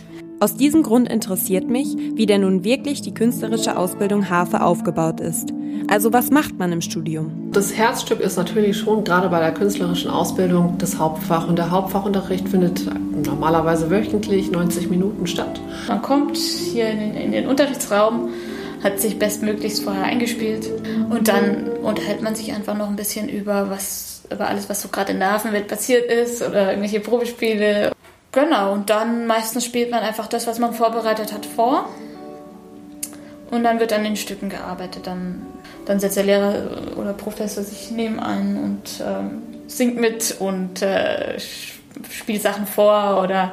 Aus 0.40 0.54
diesem 0.54 0.84
Grund 0.84 1.08
interessiert 1.08 1.68
mich, 1.68 1.96
wie 2.14 2.26
denn 2.26 2.42
nun 2.42 2.62
wirklich 2.62 3.02
die 3.02 3.12
künstlerische 3.12 3.76
Ausbildung 3.76 4.30
Harfe 4.30 4.62
aufgebaut 4.62 5.18
ist. 5.18 5.52
Also 5.88 6.12
was 6.12 6.30
macht 6.30 6.58
man 6.58 6.70
im 6.70 6.80
Studium? 6.80 7.50
Das 7.50 7.74
Herzstück 7.74 8.20
ist 8.20 8.36
natürlich 8.36 8.76
schon 8.76 9.02
gerade 9.02 9.28
bei 9.30 9.40
der 9.40 9.52
künstlerischen 9.52 10.10
Ausbildung 10.10 10.76
das 10.78 10.96
Hauptfach. 10.96 11.48
Und 11.48 11.58
der 11.58 11.72
Hauptfachunterricht 11.72 12.48
findet 12.48 12.86
normalerweise 13.26 13.90
wöchentlich 13.90 14.52
90 14.52 14.88
Minuten 14.88 15.26
statt. 15.26 15.60
Man 15.88 16.02
kommt 16.02 16.36
hier 16.36 16.88
in 16.88 17.00
den, 17.00 17.14
in 17.14 17.32
den 17.32 17.48
Unterrichtsraum, 17.48 18.28
hat 18.84 19.00
sich 19.00 19.18
bestmöglichst 19.18 19.82
vorher 19.82 20.04
eingespielt 20.04 20.70
und 21.10 21.26
dann 21.26 21.68
unterhält 21.82 22.22
man 22.22 22.36
sich 22.36 22.52
einfach 22.52 22.76
noch 22.78 22.88
ein 22.88 22.94
bisschen 22.94 23.28
über 23.28 23.70
was 23.70 24.08
über 24.32 24.46
alles, 24.46 24.68
was 24.68 24.82
so 24.82 24.88
gerade 24.88 25.12
in 25.12 25.18
der 25.18 25.32
Hafenwelt 25.32 25.68
passiert 25.68 26.10
ist 26.10 26.42
oder 26.42 26.68
irgendwelche 26.70 27.00
Probespiele. 27.00 27.92
Genau, 28.32 28.72
und 28.72 28.90
dann 28.90 29.26
meistens 29.26 29.64
spielt 29.64 29.90
man 29.90 30.00
einfach 30.00 30.26
das, 30.26 30.46
was 30.46 30.58
man 30.58 30.74
vorbereitet 30.74 31.32
hat, 31.32 31.46
vor. 31.46 31.88
Und 33.50 33.64
dann 33.64 33.80
wird 33.80 33.92
an 33.92 34.04
den 34.04 34.16
Stücken 34.16 34.50
gearbeitet. 34.50 35.06
Dann, 35.06 35.46
dann 35.86 35.98
setzt 36.00 36.16
der 36.16 36.24
Lehrer 36.24 36.96
oder 36.96 37.14
Professor 37.14 37.64
sich 37.64 37.90
neben 37.90 38.20
ein 38.20 38.56
und 38.56 39.02
ähm, 39.04 39.42
singt 39.66 39.96
mit 39.96 40.36
und 40.38 40.82
äh, 40.82 41.38
spielt 42.10 42.42
Sachen 42.42 42.66
vor 42.66 43.22
oder 43.22 43.52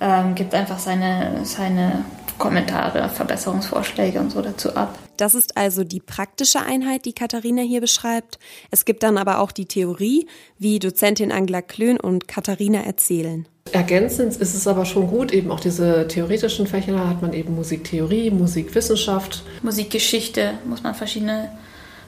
ähm, 0.00 0.34
gibt 0.34 0.54
einfach 0.54 0.78
seine, 0.78 1.44
seine 1.44 2.04
Kommentare, 2.40 3.08
Verbesserungsvorschläge 3.08 4.18
und 4.18 4.32
so 4.32 4.42
dazu 4.42 4.74
ab. 4.74 4.98
Das 5.16 5.36
ist 5.36 5.56
also 5.56 5.84
die 5.84 6.00
praktische 6.00 6.60
Einheit, 6.60 7.04
die 7.04 7.12
Katharina 7.12 7.62
hier 7.62 7.80
beschreibt. 7.80 8.40
Es 8.72 8.84
gibt 8.84 9.04
dann 9.04 9.18
aber 9.18 9.38
auch 9.38 9.52
die 9.52 9.66
Theorie, 9.66 10.26
wie 10.58 10.80
Dozentin 10.80 11.30
Angela 11.30 11.62
Klön 11.62 12.00
und 12.00 12.26
Katharina 12.26 12.80
erzählen. 12.80 13.46
Ergänzend 13.72 14.34
ist 14.36 14.54
es 14.54 14.66
aber 14.66 14.84
schon 14.84 15.06
gut, 15.06 15.30
eben 15.32 15.52
auch 15.52 15.60
diese 15.60 16.08
theoretischen 16.08 16.66
Fächer, 16.66 16.92
da 16.92 17.08
hat 17.08 17.22
man 17.22 17.32
eben 17.34 17.54
Musiktheorie, 17.54 18.30
Musikwissenschaft. 18.30 19.44
Musikgeschichte 19.62 20.54
muss 20.64 20.82
man 20.82 20.94
verschiedene 20.94 21.50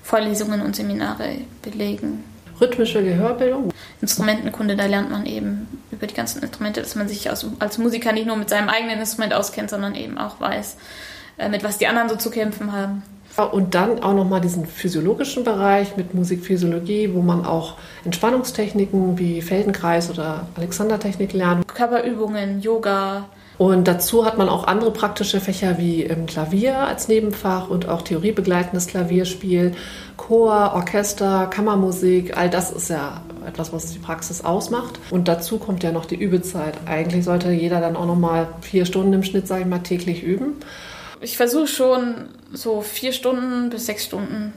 Vorlesungen 0.02 0.62
und 0.62 0.74
Seminare 0.74 1.36
belegen. 1.60 2.24
Rhythmische 2.62 3.02
Gehörbildung. 3.02 3.70
Instrumentenkunde, 4.00 4.76
da 4.76 4.86
lernt 4.86 5.10
man 5.10 5.26
eben 5.26 5.66
über 5.90 6.06
die 6.06 6.14
ganzen 6.14 6.42
Instrumente, 6.42 6.80
dass 6.80 6.94
man 6.94 7.08
sich 7.08 7.28
als, 7.28 7.44
als 7.58 7.78
Musiker 7.78 8.12
nicht 8.12 8.26
nur 8.26 8.36
mit 8.36 8.48
seinem 8.48 8.68
eigenen 8.68 9.00
Instrument 9.00 9.34
auskennt, 9.34 9.68
sondern 9.68 9.96
eben 9.96 10.16
auch 10.16 10.40
weiß, 10.40 10.76
äh, 11.38 11.48
mit 11.48 11.64
was 11.64 11.78
die 11.78 11.88
anderen 11.88 12.08
so 12.08 12.16
zu 12.16 12.30
kämpfen 12.30 12.72
haben. 12.72 13.02
Und 13.50 13.74
dann 13.74 14.02
auch 14.02 14.12
nochmal 14.12 14.42
diesen 14.42 14.66
physiologischen 14.66 15.42
Bereich 15.42 15.96
mit 15.96 16.12
Musikphysiologie, 16.12 17.14
wo 17.14 17.22
man 17.22 17.46
auch 17.46 17.76
Entspannungstechniken 18.04 19.18
wie 19.18 19.40
Feldenkreis 19.40 20.10
oder 20.10 20.46
Alexandertechnik 20.54 21.32
lernt. 21.32 21.66
Körperübungen, 21.66 22.60
Yoga. 22.60 23.24
Und 23.58 23.86
dazu 23.86 24.24
hat 24.24 24.38
man 24.38 24.48
auch 24.48 24.66
andere 24.66 24.90
praktische 24.90 25.40
Fächer 25.40 25.78
wie 25.78 26.04
Klavier 26.26 26.78
als 26.78 27.08
Nebenfach 27.08 27.68
und 27.68 27.88
auch 27.88 28.02
theoriebegleitendes 28.02 28.86
Klavierspiel, 28.86 29.72
Chor, 30.16 30.72
Orchester, 30.74 31.46
Kammermusik. 31.46 32.36
All 32.36 32.50
das 32.50 32.70
ist 32.70 32.90
ja 32.90 33.20
etwas, 33.46 33.72
was 33.72 33.92
die 33.92 33.98
Praxis 33.98 34.44
ausmacht. 34.44 34.98
Und 35.10 35.28
dazu 35.28 35.58
kommt 35.58 35.82
ja 35.82 35.92
noch 35.92 36.06
die 36.06 36.16
Übezeit. 36.16 36.74
Eigentlich 36.86 37.24
sollte 37.24 37.50
jeder 37.50 37.80
dann 37.80 37.96
auch 37.96 38.06
nochmal 38.06 38.48
vier 38.62 38.86
Stunden 38.86 39.12
im 39.12 39.22
Schnitt, 39.22 39.46
sage 39.46 39.62
ich 39.62 39.68
mal, 39.68 39.80
täglich 39.80 40.22
üben. 40.22 40.56
Ich 41.20 41.36
versuche 41.36 41.68
schon 41.68 42.14
so 42.52 42.80
vier 42.80 43.12
Stunden 43.12 43.70
bis 43.70 43.86
sechs 43.86 44.04
Stunden 44.04 44.54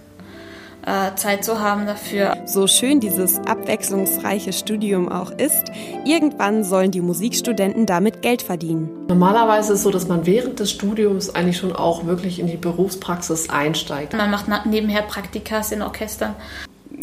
äh, 0.85 1.15
Zeit 1.15 1.43
zu 1.43 1.59
haben 1.59 1.85
dafür. 1.85 2.35
So 2.45 2.67
schön 2.67 2.99
dieses 2.99 3.37
abwechslungsreiche 3.39 4.53
Studium 4.53 5.09
auch 5.09 5.31
ist, 5.31 5.71
irgendwann 6.05 6.63
sollen 6.63 6.91
die 6.91 7.01
Musikstudenten 7.01 7.85
damit 7.85 8.21
Geld 8.21 8.41
verdienen. 8.41 8.89
Normalerweise 9.07 9.73
ist 9.73 9.79
es 9.79 9.83
so, 9.83 9.91
dass 9.91 10.07
man 10.07 10.25
während 10.25 10.59
des 10.59 10.71
Studiums 10.71 11.33
eigentlich 11.33 11.57
schon 11.57 11.75
auch 11.75 12.05
wirklich 12.05 12.39
in 12.39 12.47
die 12.47 12.57
Berufspraxis 12.57 13.49
einsteigt. 13.49 14.13
Man 14.13 14.31
macht 14.31 14.47
nebenher 14.65 15.01
Praktikas 15.01 15.71
in 15.71 15.81
Orchestern. 15.81 16.35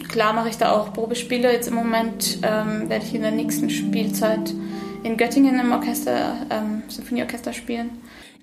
Klar 0.08 0.32
mache 0.32 0.48
ich 0.48 0.58
da 0.58 0.72
auch 0.72 0.92
Probespiele. 0.92 1.52
Jetzt 1.52 1.68
im 1.68 1.74
Moment 1.74 2.38
ähm, 2.42 2.88
werde 2.88 3.04
ich 3.04 3.14
in 3.14 3.22
der 3.22 3.30
nächsten 3.30 3.68
Spielzeit 3.68 4.54
in 5.02 5.16
Göttingen 5.16 5.58
im 5.58 5.72
Orchester, 5.72 6.36
ähm, 6.50 6.82
Symphonieorchester 6.88 7.52
spielen. 7.52 7.90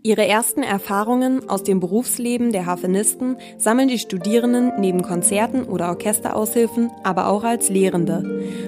Ihre 0.02 0.26
ersten 0.26 0.64
Erfahrungen 0.64 1.50
aus 1.50 1.64
dem 1.64 1.82
Berufsleben 1.82 2.54
der 2.54 2.66
Harfenisten 2.66 3.36
sammeln 3.58 3.90
die 3.90 4.00
Studierenden 4.00 4.72
neben 4.80 5.02
Konzerten 5.02 5.64
oder 5.64 5.90
Orchesteraushilfen, 5.90 6.90
aber 7.04 7.28
auch 7.28 7.44
als 7.44 7.68
Lehrende. 7.68 8.24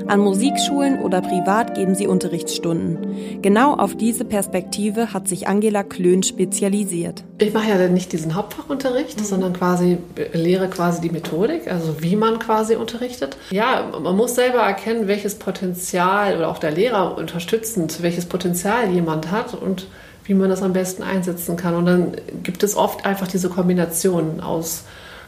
An 0.07 0.19
Musikschulen 0.19 0.99
oder 0.99 1.21
privat 1.21 1.73
geben 1.73 1.95
sie 1.95 2.05
Unterrichtsstunden. 2.05 3.41
Genau 3.41 3.75
auf 3.75 3.95
diese 3.95 4.25
Perspektive 4.25 5.13
hat 5.13 5.29
sich 5.29 5.47
Angela 5.47 5.83
Klön 5.83 6.21
spezialisiert. 6.21 7.23
Ich 7.37 7.53
mache 7.53 7.69
ja 7.69 7.87
nicht 7.87 8.11
diesen 8.11 8.35
Hauptfachunterricht, 8.35 9.17
mhm. 9.21 9.23
sondern 9.23 9.53
quasi 9.53 9.99
lehre 10.33 10.67
quasi 10.67 10.99
die 10.99 11.11
Methodik, 11.11 11.71
also 11.71 12.01
wie 12.01 12.17
man 12.17 12.39
quasi 12.39 12.75
unterrichtet. 12.75 13.37
Ja, 13.51 13.89
man 14.03 14.17
muss 14.17 14.35
selber 14.35 14.59
erkennen, 14.59 15.07
welches 15.07 15.35
Potenzial 15.35 16.35
oder 16.35 16.49
auch 16.49 16.59
der 16.59 16.71
Lehrer 16.71 17.17
unterstützend, 17.17 18.03
welches 18.03 18.25
Potenzial 18.25 18.91
jemand 18.91 19.31
hat 19.31 19.53
und 19.53 19.87
wie 20.25 20.33
man 20.33 20.49
das 20.49 20.61
am 20.61 20.73
besten 20.73 21.03
einsetzen 21.03 21.55
kann. 21.55 21.75
Und 21.75 21.85
dann 21.85 22.15
gibt 22.43 22.63
es 22.63 22.75
oft 22.75 23.05
einfach 23.05 23.27
diese 23.27 23.49
Kombination 23.49 24.39
aus 24.39 24.83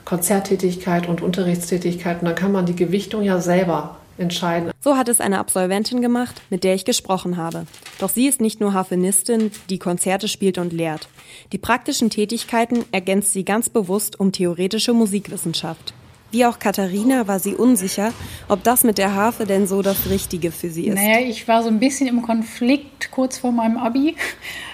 Konzerttätigkeit 0.06 1.08
und 1.08 1.22
Unterrichtstätigkeit. 1.22 2.22
Und 2.22 2.28
dann 2.28 2.36
kann 2.36 2.52
man 2.52 2.66
die 2.66 2.76
Gewichtung 2.76 3.24
ja 3.24 3.40
selber 3.40 3.98
entscheiden. 4.18 4.72
So 4.82 4.96
hat 4.96 5.10
es 5.10 5.22
eine 5.22 5.40
Absolventin 5.40 6.02
gemacht, 6.02 6.42
mit 6.50 6.64
der 6.64 6.76
ich 6.76 6.86
gesprochen 6.86 7.38
habe. 7.38 7.66
Doch 8.00 8.10
sie 8.10 8.28
ist 8.28 8.42
nicht 8.42 8.60
nur 8.60 8.74
Harfenistin, 8.74 9.52
die 9.70 9.80
Konzerte 9.80 10.28
spielt 10.28 10.58
und 10.58 10.74
lehrt. 10.74 11.08
Die 11.52 11.58
praktischen 11.58 12.10
Tätigkeiten 12.10 12.86
ergänzt 12.92 13.34
sie 13.34 13.44
ganz 13.44 13.70
bewusst 13.70 14.20
um 14.20 14.32
theoretische 14.32 14.94
Musikwissenschaft. 14.94 15.94
Wie 16.34 16.48
auch 16.48 16.58
Katharina 16.58 17.28
war 17.28 17.38
sie 17.38 17.54
unsicher, 17.54 18.12
ob 18.50 18.64
das 18.64 18.84
mit 18.84 18.98
der 18.98 19.14
Harfe 19.14 19.46
denn 19.46 19.68
so 19.68 19.84
das 19.84 20.10
Richtige 20.10 20.52
für 20.52 20.72
sie 20.72 20.88
ist. 20.88 20.96
Naja, 20.96 21.20
ich 21.20 21.48
war 21.48 21.62
so 21.62 21.70
ein 21.70 21.80
bisschen 21.80 22.08
im 22.08 22.24
Konflikt 22.24 23.12
kurz 23.12 23.38
vor 23.38 23.52
meinem 23.52 23.78
Abi, 23.78 24.16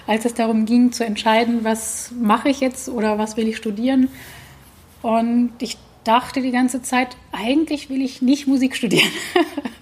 als 0.08 0.24
es 0.24 0.34
darum 0.34 0.64
ging 0.64 0.94
zu 0.94 1.04
entscheiden, 1.04 1.66
was 1.66 2.14
mache 2.18 2.48
ich 2.48 2.62
jetzt 2.62 2.88
oder 2.88 3.18
was 3.18 3.36
will 3.36 3.46
ich 3.46 3.58
studieren. 3.58 4.08
Und 5.02 5.52
ich 5.60 5.78
dachte 6.06 6.40
die 6.40 6.52
ganze 6.52 6.82
Zeit, 6.82 7.18
eigentlich 7.34 7.90
will 7.90 8.02
ich 8.02 8.22
nicht 8.22 8.48
Musik 8.48 8.74
studieren. 8.74 9.12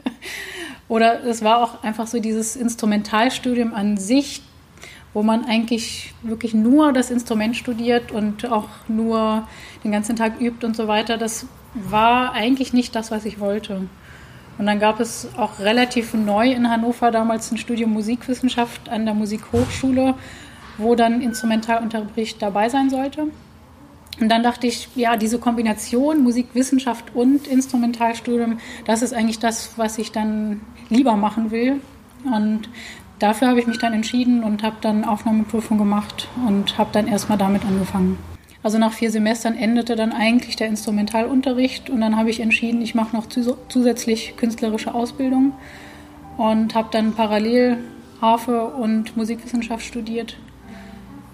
oder 0.87 1.23
es 1.25 1.43
war 1.43 1.61
auch 1.61 1.83
einfach 1.83 2.07
so 2.07 2.19
dieses 2.19 2.55
Instrumentalstudium 2.55 3.75
an 3.75 3.97
sich, 3.97 4.41
wo 5.13 5.21
man 5.21 5.45
eigentlich 5.45 6.15
wirklich 6.23 6.55
nur 6.55 6.91
das 6.91 7.11
Instrument 7.11 7.55
studiert 7.55 8.11
und 8.11 8.49
auch 8.49 8.67
nur 8.87 9.47
den 9.83 9.91
ganzen 9.91 10.15
Tag 10.15 10.41
übt 10.41 10.65
und 10.65 10.75
so 10.75 10.87
weiter. 10.87 11.19
Das 11.19 11.45
war 11.83 12.33
eigentlich 12.33 12.73
nicht 12.73 12.95
das, 12.95 13.11
was 13.11 13.25
ich 13.25 13.39
wollte. 13.39 13.87
Und 14.57 14.65
dann 14.65 14.79
gab 14.79 14.99
es 14.99 15.29
auch 15.37 15.59
relativ 15.59 16.13
neu 16.13 16.51
in 16.51 16.69
Hannover 16.69 17.11
damals 17.11 17.51
ein 17.51 17.57
Studium 17.57 17.93
Musikwissenschaft 17.93 18.89
an 18.89 19.05
der 19.05 19.13
Musikhochschule, 19.13 20.15
wo 20.77 20.95
dann 20.95 21.21
Instrumentalunterricht 21.21 22.41
dabei 22.41 22.69
sein 22.69 22.89
sollte. 22.89 23.27
Und 24.19 24.29
dann 24.29 24.41
dachte 24.41 24.65
ich, 24.65 24.89
ja, 24.95 25.15
diese 25.15 25.37
Kombination 25.37 26.23
Musikwissenschaft 26.23 27.13
und 27.13 27.45
Instrumentalstudium, 27.45 28.59
das 28.85 29.03
ist 29.03 29.13
eigentlich 29.13 29.37
das, 29.37 29.77
was 29.77 29.99
ich 29.99 30.11
dann 30.11 30.61
lieber 30.89 31.15
machen 31.15 31.51
will. 31.51 31.81
Und 32.25 32.67
dafür 33.19 33.49
habe 33.49 33.59
ich 33.59 33.67
mich 33.67 33.77
dann 33.77 33.93
entschieden 33.93 34.43
und 34.43 34.63
habe 34.63 34.77
dann 34.81 35.05
Aufnahmeprüfung 35.05 35.77
gemacht 35.77 36.27
und 36.47 36.79
habe 36.79 36.89
dann 36.93 37.07
erstmal 37.07 37.37
damit 37.37 37.63
angefangen. 37.63 38.17
Also 38.63 38.77
nach 38.77 38.93
vier 38.93 39.11
Semestern 39.11 39.55
endete 39.55 39.95
dann 39.95 40.11
eigentlich 40.11 40.55
der 40.55 40.67
Instrumentalunterricht 40.67 41.89
und 41.89 42.01
dann 42.01 42.17
habe 42.17 42.29
ich 42.29 42.39
entschieden, 42.39 42.81
ich 42.81 42.95
mache 42.95 43.15
noch 43.15 43.27
zusätzlich 43.27 44.35
künstlerische 44.35 44.93
Ausbildung 44.93 45.53
und 46.37 46.75
habe 46.75 46.89
dann 46.91 47.13
parallel 47.13 47.77
Harfe 48.21 48.65
und 48.65 49.15
Musikwissenschaft 49.15 49.85
studiert. 49.85 50.37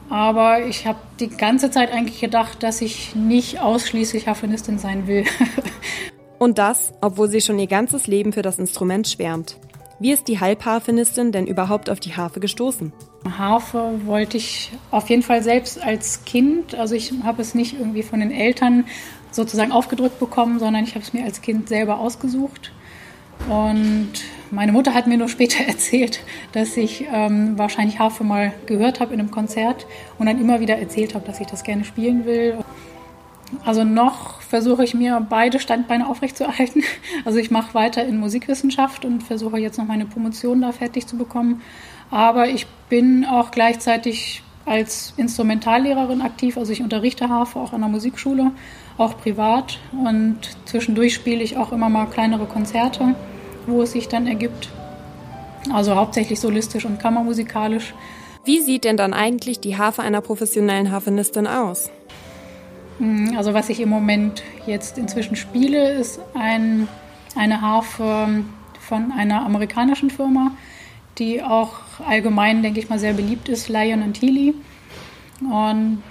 Aber 0.10 0.66
ich 0.66 0.86
habe 0.86 1.00
die 1.20 1.30
ganze 1.30 1.72
Zeit 1.72 1.92
eigentlich 1.92 2.20
gedacht, 2.20 2.62
dass 2.62 2.82
ich 2.82 3.16
nicht 3.16 3.62
ausschließlich 3.62 4.28
Harfenistin 4.28 4.78
sein 4.78 5.08
will. 5.08 5.24
und 6.40 6.58
das, 6.58 6.94
obwohl 7.02 7.30
sie 7.30 7.42
schon 7.42 7.58
ihr 7.58 7.68
ganzes 7.68 8.06
Leben 8.06 8.34
für 8.34 8.42
das 8.42 8.60
Instrument 8.60 9.08
schwärmt. 9.08 9.58
Wie 10.04 10.12
ist 10.12 10.28
die 10.28 10.42
Halbharfenistin 10.42 11.32
denn 11.32 11.48
überhaupt 11.48 11.90
auf 11.90 12.02
die 12.02 12.14
Harfe 12.14 12.42
gestoßen? 12.42 12.92
Harfe 13.38 14.02
wollte 14.04 14.36
ich 14.36 14.70
auf 14.92 15.10
jeden 15.10 15.24
Fall 15.24 15.42
selbst 15.42 15.82
als 15.82 16.26
Kind. 16.26 16.76
Also 16.76 16.94
ich 16.94 17.14
habe 17.24 17.42
es 17.42 17.56
nicht 17.56 17.80
irgendwie 17.80 18.04
von 18.04 18.20
den 18.20 18.30
Eltern 18.30 18.84
sozusagen 19.32 19.72
aufgedrückt 19.72 20.20
bekommen, 20.20 20.60
sondern 20.60 20.84
ich 20.84 20.96
habe 20.96 21.06
es 21.06 21.14
mir 21.14 21.24
als 21.24 21.42
Kind 21.42 21.70
selber 21.70 22.00
ausgesucht. 22.00 22.74
Und 23.48 24.12
meine 24.52 24.74
Mutter 24.74 24.94
hat 24.94 25.08
mir 25.08 25.18
nur 25.18 25.30
später 25.30 25.64
erzählt, 25.68 26.20
dass 26.52 26.76
ich 26.76 27.06
ähm, 27.10 27.58
wahrscheinlich 27.58 28.00
Harfe 28.00 28.26
mal 28.26 28.52
gehört 28.66 29.00
habe 29.00 29.14
in 29.14 29.22
einem 29.22 29.32
Konzert 29.32 29.88
und 30.20 30.26
dann 30.26 30.38
immer 30.38 30.60
wieder 30.60 30.78
erzählt 30.78 31.16
habe, 31.16 31.26
dass 31.26 31.40
ich 31.40 31.48
das 31.48 31.64
gerne 31.64 31.86
spielen 31.86 32.26
will. 32.26 32.58
Also 33.66 33.84
noch 33.84 34.42
versuche 34.42 34.84
ich 34.84 34.94
mir 34.94 35.26
beide 35.30 35.60
Standbeine 35.60 36.08
aufrechtzuerhalten. 36.08 36.84
Also 37.26 37.40
ich 37.40 37.52
mache 37.52 37.74
weiter 37.74 38.04
in 38.06 38.20
Musikwissenschaft 38.20 39.06
und 39.06 39.24
versuche 39.24 39.58
jetzt 39.58 39.78
noch 39.78 39.88
meine 39.88 40.06
Promotion 40.06 40.62
da 40.62 40.72
fertig 40.72 41.08
zu 41.08 41.18
bekommen. 41.18 41.62
Aber 42.12 42.50
ich 42.50 42.68
bin 42.90 43.26
auch 43.26 43.52
gleichzeitig 43.52 44.44
als 44.66 45.14
Instrumentallehrerin 45.18 46.22
aktiv. 46.22 46.58
Also 46.58 46.72
ich 46.72 46.82
unterrichte 46.82 47.30
Harfe 47.30 47.60
auch 47.60 47.74
an 47.74 47.82
der 47.82 47.90
Musikschule, 47.90 48.52
auch 48.98 49.18
privat. 49.18 49.80
Und 49.92 50.38
zwischendurch 50.66 51.14
spiele 51.14 51.44
ich 51.44 51.58
auch 51.58 51.72
immer 51.72 51.90
mal 51.90 52.06
kleinere 52.06 52.46
Konzerte, 52.46 53.16
wo 53.68 53.82
es 53.82 53.94
sich 53.94 54.08
dann 54.08 54.28
ergibt. 54.28 54.70
Also 55.72 55.96
hauptsächlich 55.96 56.40
solistisch 56.40 56.86
und 56.86 57.00
kammermusikalisch. 57.00 57.94
Wie 58.46 58.60
sieht 58.60 58.84
denn 58.84 58.98
dann 58.98 59.14
eigentlich 59.14 59.62
die 59.62 59.78
Harfe 59.78 60.02
einer 60.02 60.20
professionellen 60.20 60.92
Harfenistin 60.92 61.48
aus? 61.48 61.90
Hm, 63.04 63.36
also 63.38 63.54
was 63.54 63.70
ich 63.70 63.82
im 63.82 63.90
Moment 63.90 64.44
jetzt 64.66 64.98
inzwischen 64.98 65.36
spiele, 65.36 65.92
ist 65.92 66.22
ein, 66.34 66.88
eine 67.36 67.60
Harfe 67.60 68.46
von 68.80 69.12
einer 69.12 69.46
amerikanischen 69.46 70.10
Firma, 70.10 70.52
die 71.18 71.44
auch 71.44 71.74
allgemein, 72.08 72.64
denke 72.64 72.80
ich 72.80 72.90
mal, 72.90 73.00
sehr 73.00 73.14
beliebt 73.14 73.50
ist, 73.50 73.68
Lion 73.68 74.04
und 74.04 74.22
Healy. 74.22 74.54
Und 75.42 76.02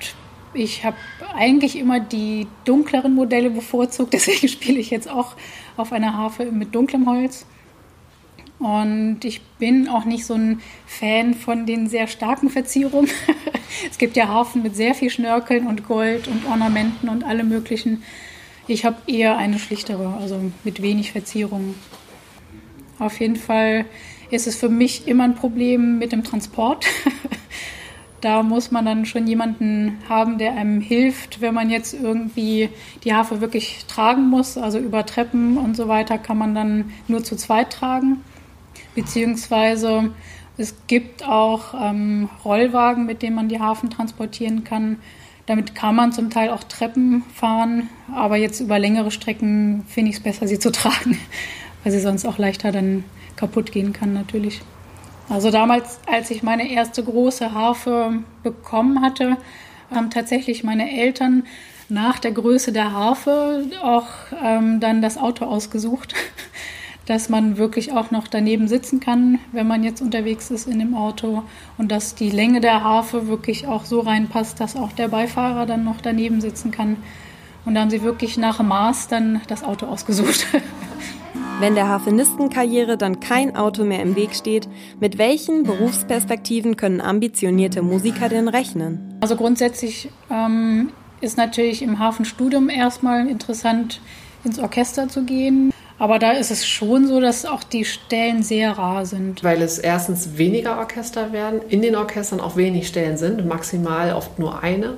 ich 0.52 0.84
habe 0.84 0.98
eigentlich 1.34 1.78
immer 1.78 1.98
die 1.98 2.46
dunkleren 2.66 3.14
Modelle 3.14 3.48
bevorzugt, 3.48 4.12
deswegen 4.12 4.48
spiele 4.48 4.78
ich 4.78 4.90
jetzt 4.90 5.08
auch 5.08 5.34
auf 5.78 5.92
einer 5.92 6.14
Harfe 6.14 6.44
mit 6.52 6.74
dunklem 6.74 7.08
Holz. 7.08 7.46
Und 8.62 9.24
ich 9.24 9.40
bin 9.58 9.88
auch 9.88 10.04
nicht 10.04 10.24
so 10.24 10.34
ein 10.34 10.60
Fan 10.86 11.34
von 11.34 11.66
den 11.66 11.88
sehr 11.88 12.06
starken 12.06 12.48
Verzierungen. 12.48 13.10
es 13.90 13.98
gibt 13.98 14.16
ja 14.16 14.28
Harfen 14.28 14.62
mit 14.62 14.76
sehr 14.76 14.94
viel 14.94 15.10
Schnörkeln 15.10 15.66
und 15.66 15.84
Gold 15.88 16.28
und 16.28 16.46
Ornamenten 16.46 17.08
und 17.08 17.24
allem 17.24 17.48
möglichen. 17.48 18.04
Ich 18.68 18.84
habe 18.84 18.98
eher 19.08 19.36
eine 19.36 19.58
schlichtere, 19.58 20.16
also 20.20 20.52
mit 20.62 20.80
wenig 20.80 21.10
Verzierungen. 21.10 21.74
Auf 23.00 23.18
jeden 23.18 23.34
Fall 23.34 23.84
ist 24.30 24.46
es 24.46 24.54
für 24.54 24.68
mich 24.68 25.08
immer 25.08 25.24
ein 25.24 25.34
Problem 25.34 25.98
mit 25.98 26.12
dem 26.12 26.22
Transport. 26.22 26.86
da 28.20 28.44
muss 28.44 28.70
man 28.70 28.84
dann 28.84 29.06
schon 29.06 29.26
jemanden 29.26 29.98
haben, 30.08 30.38
der 30.38 30.52
einem 30.52 30.80
hilft, 30.80 31.40
wenn 31.40 31.52
man 31.52 31.68
jetzt 31.68 31.94
irgendwie 31.94 32.68
die 33.02 33.12
Harfe 33.12 33.40
wirklich 33.40 33.86
tragen 33.88 34.28
muss. 34.28 34.56
Also 34.56 34.78
über 34.78 35.04
Treppen 35.04 35.58
und 35.58 35.76
so 35.76 35.88
weiter 35.88 36.16
kann 36.16 36.38
man 36.38 36.54
dann 36.54 36.92
nur 37.08 37.24
zu 37.24 37.34
zweit 37.34 37.72
tragen. 37.72 38.22
Beziehungsweise 38.94 40.10
es 40.58 40.74
gibt 40.86 41.26
auch 41.26 41.74
ähm, 41.74 42.28
Rollwagen, 42.44 43.06
mit 43.06 43.22
denen 43.22 43.36
man 43.36 43.48
die 43.48 43.60
Harfen 43.60 43.90
transportieren 43.90 44.64
kann. 44.64 44.98
Damit 45.46 45.74
kann 45.74 45.96
man 45.96 46.12
zum 46.12 46.30
Teil 46.30 46.50
auch 46.50 46.62
Treppen 46.64 47.24
fahren, 47.34 47.88
aber 48.14 48.36
jetzt 48.36 48.60
über 48.60 48.78
längere 48.78 49.10
Strecken 49.10 49.84
finde 49.88 50.10
ich 50.10 50.16
es 50.16 50.22
besser, 50.22 50.46
sie 50.46 50.58
zu 50.58 50.70
tragen, 50.70 51.18
weil 51.82 51.92
sie 51.92 52.00
sonst 52.00 52.26
auch 52.26 52.38
leichter 52.38 52.70
dann 52.70 53.04
kaputt 53.34 53.72
gehen 53.72 53.92
kann 53.92 54.12
natürlich. 54.12 54.60
Also 55.28 55.50
damals, 55.50 55.98
als 56.06 56.30
ich 56.30 56.42
meine 56.42 56.70
erste 56.70 57.02
große 57.02 57.54
Harfe 57.54 58.18
bekommen 58.42 59.00
hatte, 59.00 59.38
haben 59.90 60.10
tatsächlich 60.10 60.62
meine 60.62 60.90
Eltern 60.90 61.44
nach 61.88 62.18
der 62.18 62.32
Größe 62.32 62.72
der 62.72 62.92
Harfe 62.92 63.64
auch 63.82 64.06
ähm, 64.42 64.80
dann 64.80 65.02
das 65.02 65.18
Auto 65.18 65.44
ausgesucht, 65.44 66.14
dass 67.06 67.28
man 67.28 67.56
wirklich 67.56 67.92
auch 67.92 68.10
noch 68.10 68.28
daneben 68.28 68.68
sitzen 68.68 69.00
kann, 69.00 69.38
wenn 69.52 69.66
man 69.66 69.82
jetzt 69.82 70.00
unterwegs 70.00 70.50
ist 70.50 70.68
in 70.68 70.78
dem 70.78 70.94
Auto 70.94 71.42
und 71.78 71.90
dass 71.90 72.14
die 72.14 72.30
Länge 72.30 72.60
der 72.60 72.84
Harfe 72.84 73.26
wirklich 73.26 73.66
auch 73.66 73.84
so 73.84 74.00
reinpasst, 74.00 74.60
dass 74.60 74.76
auch 74.76 74.92
der 74.92 75.08
Beifahrer 75.08 75.66
dann 75.66 75.84
noch 75.84 76.00
daneben 76.00 76.40
sitzen 76.40 76.70
kann. 76.70 76.96
Und 77.64 77.74
da 77.74 77.80
haben 77.80 77.90
sie 77.90 78.02
wirklich 78.02 78.36
nach 78.36 78.62
Maß 78.62 79.08
dann 79.08 79.40
das 79.48 79.62
Auto 79.62 79.86
ausgesucht. 79.86 80.46
Wenn 81.60 81.74
der 81.76 81.86
Harfenistenkarriere 81.86 82.96
dann 82.96 83.20
kein 83.20 83.54
Auto 83.54 83.84
mehr 83.84 84.02
im 84.02 84.16
Weg 84.16 84.34
steht, 84.34 84.68
mit 84.98 85.18
welchen 85.18 85.62
Berufsperspektiven 85.62 86.76
können 86.76 87.00
ambitionierte 87.00 87.82
Musiker 87.82 88.28
denn 88.28 88.48
rechnen? 88.48 89.16
Also 89.20 89.36
grundsätzlich 89.36 90.08
ähm, 90.28 90.90
ist 91.20 91.36
natürlich 91.36 91.82
im 91.82 92.00
Hafenstudium 92.00 92.68
erstmal 92.68 93.28
interessant, 93.28 94.00
ins 94.42 94.58
Orchester 94.58 95.08
zu 95.08 95.22
gehen. 95.22 95.72
Aber 95.98 96.18
da 96.18 96.32
ist 96.32 96.50
es 96.50 96.66
schon 96.66 97.06
so, 97.06 97.20
dass 97.20 97.44
auch 97.44 97.62
die 97.62 97.84
Stellen 97.84 98.42
sehr 98.42 98.72
rar 98.72 99.06
sind. 99.06 99.44
Weil 99.44 99.62
es 99.62 99.78
erstens 99.78 100.36
weniger 100.36 100.78
Orchester 100.78 101.32
werden, 101.32 101.60
in 101.68 101.82
den 101.82 101.96
Orchestern 101.96 102.40
auch 102.40 102.56
wenig 102.56 102.88
Stellen 102.88 103.16
sind, 103.16 103.46
maximal 103.46 104.12
oft 104.14 104.38
nur 104.38 104.62
eine. 104.62 104.94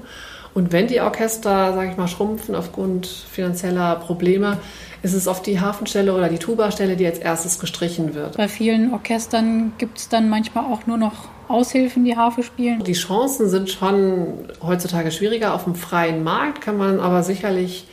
Und 0.55 0.73
wenn 0.73 0.87
die 0.87 1.01
Orchester, 1.01 1.75
sage 1.75 1.91
ich 1.91 1.97
mal, 1.97 2.07
schrumpfen 2.07 2.55
aufgrund 2.55 3.07
finanzieller 3.07 3.97
Probleme, 3.97 4.59
ist 5.03 5.13
es 5.13 5.27
oft 5.27 5.45
die 5.47 5.61
Hafenstelle 5.61 6.15
oder 6.15 6.29
die 6.29 6.39
Tuba-Stelle, 6.39 6.97
die 6.97 7.05
als 7.07 7.19
erstes 7.19 7.59
gestrichen 7.59 8.15
wird. 8.15 8.37
Bei 8.37 8.49
vielen 8.49 8.93
Orchestern 8.93 9.73
gibt 9.79 9.99
es 9.99 10.09
dann 10.09 10.29
manchmal 10.29 10.65
auch 10.65 10.87
nur 10.87 10.97
noch 10.97 11.29
Aushilfen, 11.49 12.05
die 12.05 12.17
Harfe 12.17 12.43
spielen. 12.43 12.83
Die 12.85 12.93
Chancen 12.93 13.49
sind 13.49 13.69
schon 13.69 14.49
heutzutage 14.63 15.11
schwieriger. 15.11 15.55
Auf 15.55 15.65
dem 15.65 15.75
freien 15.75 16.23
Markt 16.23 16.61
kann 16.63 16.79
man 16.79 17.01
aber 17.01 17.23
sicherlich 17.23 17.87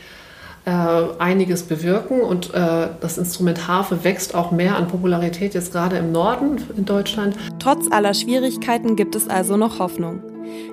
einiges 0.70 1.64
bewirken 1.64 2.20
und 2.20 2.54
äh, 2.54 2.88
das 3.00 3.18
Instrument 3.18 3.66
Harfe 3.66 4.04
wächst 4.04 4.34
auch 4.34 4.52
mehr 4.52 4.76
an 4.76 4.86
Popularität 4.86 5.54
jetzt 5.54 5.72
gerade 5.72 5.96
im 5.96 6.12
Norden 6.12 6.62
in 6.76 6.84
Deutschland. 6.84 7.36
Trotz 7.58 7.90
aller 7.90 8.14
Schwierigkeiten 8.14 8.94
gibt 8.94 9.16
es 9.16 9.28
also 9.28 9.56
noch 9.56 9.80
Hoffnung. 9.80 10.22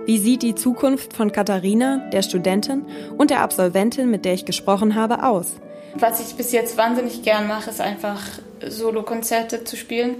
Wie 0.05 0.19
sieht 0.19 0.43
die 0.43 0.55
Zukunft 0.55 1.13
von 1.13 1.31
Katharina, 1.31 2.09
der 2.11 2.21
Studentin 2.21 2.85
und 3.17 3.31
der 3.31 3.41
Absolventin, 3.41 4.11
mit 4.11 4.25
der 4.25 4.33
ich 4.33 4.45
gesprochen 4.45 4.95
habe, 4.95 5.23
aus? 5.23 5.53
Was 5.95 6.19
ich 6.19 6.35
bis 6.35 6.51
jetzt 6.51 6.77
wahnsinnig 6.77 7.23
gern 7.23 7.47
mache, 7.47 7.69
ist 7.69 7.81
einfach 7.81 8.21
Solokonzerte 8.67 9.63
zu 9.63 9.75
spielen. 9.75 10.15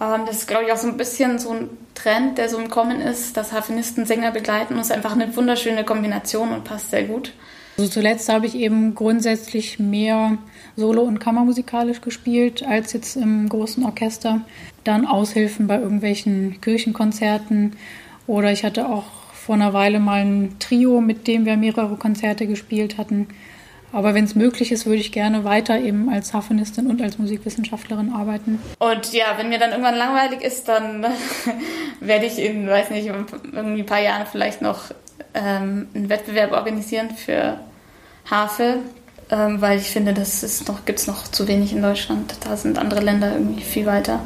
Ähm, 0.00 0.22
das 0.26 0.36
ist, 0.36 0.48
glaube 0.48 0.64
ich, 0.64 0.72
auch 0.72 0.76
so 0.76 0.88
ein 0.88 0.96
bisschen 0.96 1.38
so 1.38 1.50
ein 1.50 1.70
Trend, 1.94 2.38
der 2.38 2.48
so 2.48 2.58
im 2.58 2.70
Kommen 2.70 3.00
ist, 3.00 3.36
dass 3.36 3.52
Harfenisten 3.52 4.06
Sänger 4.06 4.30
begleiten. 4.30 4.76
Das 4.76 4.86
ist 4.86 4.92
einfach 4.92 5.12
eine 5.12 5.34
wunderschöne 5.36 5.84
Kombination 5.84 6.52
und 6.52 6.64
passt 6.64 6.90
sehr 6.90 7.04
gut. 7.04 7.32
Also 7.76 7.90
zuletzt 7.90 8.28
habe 8.28 8.46
ich 8.46 8.54
eben 8.54 8.94
grundsätzlich 8.94 9.80
mehr 9.80 10.38
Solo- 10.76 11.02
und 11.02 11.18
Kammermusikalisch 11.18 12.00
gespielt 12.00 12.62
als 12.62 12.92
jetzt 12.92 13.16
im 13.16 13.48
großen 13.48 13.84
Orchester. 13.84 14.42
Dann 14.84 15.06
Aushilfen 15.06 15.66
bei 15.66 15.80
irgendwelchen 15.80 16.60
Kirchenkonzerten 16.60 17.72
oder 18.26 18.52
ich 18.52 18.64
hatte 18.64 18.88
auch 18.88 19.04
vor 19.32 19.56
einer 19.56 19.72
Weile 19.72 19.98
mal 19.98 20.24
ein 20.24 20.56
Trio, 20.60 21.00
mit 21.00 21.26
dem 21.26 21.44
wir 21.44 21.56
mehrere 21.56 21.96
Konzerte 21.96 22.46
gespielt 22.46 22.96
hatten. 22.96 23.26
Aber 23.94 24.12
wenn 24.12 24.24
es 24.24 24.34
möglich 24.34 24.72
ist, 24.72 24.86
würde 24.86 24.98
ich 24.98 25.12
gerne 25.12 25.44
weiter 25.44 25.78
eben 25.78 26.08
als 26.08 26.34
Harfenistin 26.34 26.88
und 26.88 27.00
als 27.00 27.16
Musikwissenschaftlerin 27.16 28.12
arbeiten. 28.12 28.58
Und 28.80 29.12
ja, 29.12 29.26
wenn 29.36 29.50
mir 29.50 29.60
dann 29.60 29.70
irgendwann 29.70 29.94
langweilig 29.94 30.42
ist, 30.42 30.66
dann 30.66 31.06
werde 32.00 32.26
ich 32.26 32.40
in, 32.40 32.66
weiß 32.66 32.90
nicht, 32.90 33.06
irgendwie 33.06 33.82
ein 33.82 33.86
paar 33.86 34.00
Jahren 34.00 34.26
vielleicht 34.26 34.62
noch 34.62 34.90
ähm, 35.32 35.86
einen 35.94 36.08
Wettbewerb 36.08 36.50
organisieren 36.50 37.10
für 37.10 37.60
Harfe, 38.28 38.78
ähm, 39.30 39.60
weil 39.60 39.78
ich 39.78 39.90
finde, 39.90 40.12
das 40.12 40.66
noch, 40.66 40.84
gibt 40.84 40.98
es 40.98 41.06
noch 41.06 41.28
zu 41.28 41.46
wenig 41.46 41.72
in 41.72 41.80
Deutschland. 41.80 42.34
Da 42.44 42.56
sind 42.56 42.78
andere 42.78 43.00
Länder 43.00 43.32
irgendwie 43.32 43.62
viel 43.62 43.86
weiter. 43.86 44.18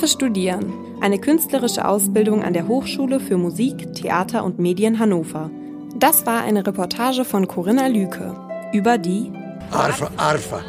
Harfe 0.00 0.12
studieren. 0.12 0.72
Eine 1.02 1.18
künstlerische 1.18 1.86
Ausbildung 1.86 2.42
an 2.42 2.54
der 2.54 2.66
Hochschule 2.66 3.20
für 3.20 3.36
Musik, 3.36 3.92
Theater 3.92 4.44
und 4.44 4.58
Medien 4.58 4.98
Hannover. 4.98 5.50
Das 5.94 6.24
war 6.24 6.42
eine 6.42 6.66
Reportage 6.66 7.26
von 7.26 7.46
Corinna 7.46 7.86
Lüke 7.86 8.34
über 8.72 8.96
die 8.96 9.30
Harfe, 9.70 10.10
Harfe, 10.16 10.64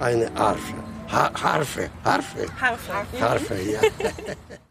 eine 0.00 0.28
Harfe. 0.34 0.74
Ha 1.12 1.30
Harfe, 1.40 1.88
Harfe. 2.04 2.46
Harfe, 2.60 3.20
Harfe, 3.20 3.54
ja. 3.54 3.80